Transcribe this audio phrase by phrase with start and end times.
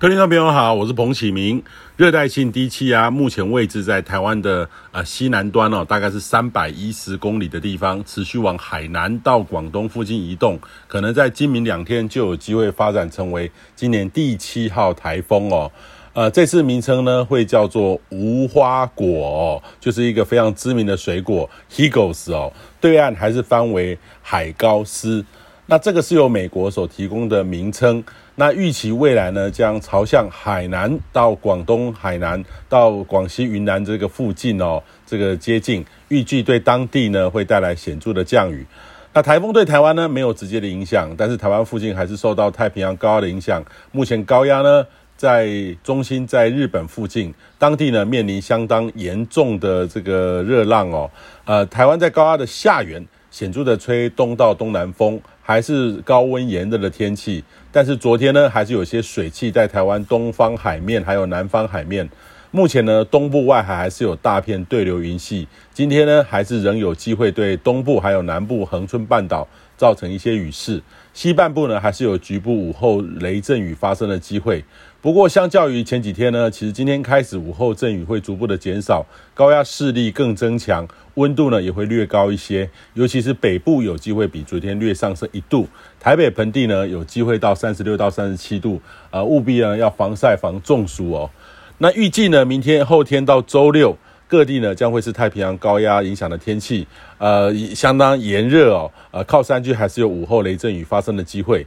[0.00, 1.62] 各位听众朋友好，我是彭启明。
[1.98, 15.70] 热带性低气压目前位置在台湾的呃西南端哦，大概是三百一十公里的地方，持续往海南到广东附近移动，可能在今明两天就有机会发展成为今年第七号台风哦。
[16.14, 25.22] 呃，这次名称呢会叫做无花果哦，就是一个非常知名的水果 Higos 哦，对岸还是翻为海高斯。
[25.70, 28.02] 那这个是由美国所提供的名称。
[28.34, 38.66] 那预期未来呢，将朝向海南到广东海南到广西云南这个附近哦，这个接近，预计对当地呢会带来显著的降雨。
[39.12, 43.64] 那台风对台湾呢没有直接的影响，但是台湾附近还是受到太平洋高压的影响。
[43.92, 44.84] 目前高压呢
[45.16, 45.48] 在
[45.84, 51.08] 中心在日本附近，当地呢面临相当严重的这个热浪哦。
[51.44, 53.06] 呃，台湾在高压的下缘。
[53.30, 57.44] 显著的吹东到东南风，还是高温炎热的天气。
[57.72, 62.08] 但是昨天呢，还是有些水汽在台湾东方海面，还有南方海面。
[62.52, 65.46] 目前呢，东部外海还是有大片对流云系。
[65.72, 70.82] 今天呢，还是仍有机会对东部还有南部恒春半岛造成一些雨势。
[71.14, 74.64] 西半部呢，还是有局部午后雷阵雨发生的机会。
[75.00, 85.68] 不过，相较于前几天呢，其实今天开始午后阵雨会逐步的减少，高压势力更增强，温度呢也会略高一些，尤其是北部有机会比昨天略上升一度，
[86.00, 91.30] 台北盆地呢有机会到三十六到三十七度，呃，务必呢要防晒防中暑哦。
[91.82, 93.96] 那预计呢，明天后天到周六，
[94.28, 101.66] 各地呢将会是太平洋高压影响的天气，呃，相当炎热哦，呃，靠山区还是有午后雷阵雨发生的机会。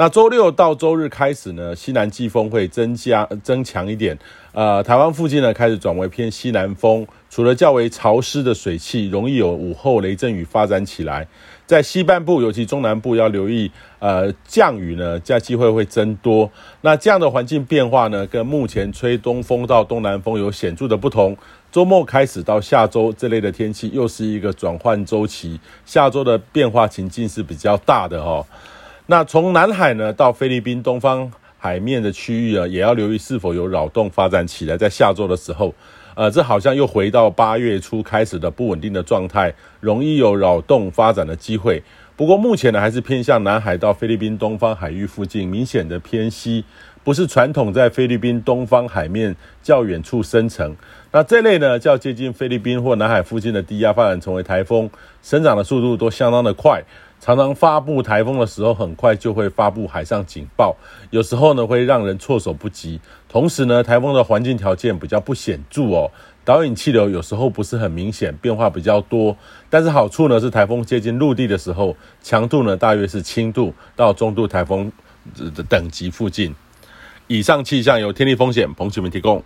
[0.00, 4.16] 那周六到周日开始呢，西南季风会增加增强一点，
[4.52, 11.26] 呃，台湾附近呢开始转为偏西南风，除了较为潮湿的水汽，容易有午后雷阵雨发展起来。
[11.66, 16.48] 在西半部，尤其中南部要留意，呃，降雨呢，这样机会会增多。
[16.82, 21.36] 那这样的环境变化呢，跟目前吹东风到东南风有显著的不同。
[21.72, 28.46] 周末开始到下周这类的天气又是一个转换周期，下周的变化情境是比较大的哦。
[29.10, 34.76] 那从南海呢到菲律宾东方海面的区域啊，也要留意是否有扰动发展起来。
[34.76, 35.74] 在下周的时候，
[36.14, 41.82] 呃，这好像又回到八月初开始的不稳定的状态，容易有扰动发展的机会。
[42.16, 46.62] 不过目前呢，还是偏向南海到菲律宾东方海域附近，明显的偏西，
[47.02, 50.76] 不是传统在菲律宾东方海面较远处生成。
[51.10, 54.90] 那这类呢，较接近菲律宾或南海附近的低压发展成为台风，
[55.22, 56.84] 生长的速度都相当的快。
[57.20, 60.76] 常常发布台风的时候，很快就会发布海上警报，
[61.10, 63.00] 有时候呢会让人措手不及。
[63.28, 66.10] 同时呢，台风的环境条件比较不显著哦，
[66.44, 69.36] 导引气流有时候不是很明显，变化比较多。
[69.68, 74.90] 但是好处呢是台风接近陆地的时候，强度呢大约是轻度到中度台风
[75.34, 76.54] 的等级附近。
[77.26, 79.42] 以上气象由天气风险彭启明提供。